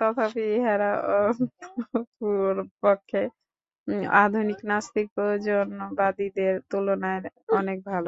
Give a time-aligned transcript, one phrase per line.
[0.00, 0.90] তথাপি ইহারা
[1.18, 3.28] অন্ততঃপক্ষে
[4.16, 7.20] আধুনিক নাস্তিক প্রয়োজনবাদীদের তুলনায়
[7.52, 8.07] অনেক ভাল।